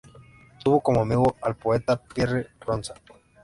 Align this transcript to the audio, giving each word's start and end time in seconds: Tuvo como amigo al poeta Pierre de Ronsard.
Tuvo 0.63 0.81
como 0.81 1.01
amigo 1.01 1.35
al 1.43 1.55
poeta 1.55 1.95
Pierre 2.01 2.37
de 2.39 2.49
Ronsard. 2.61 3.01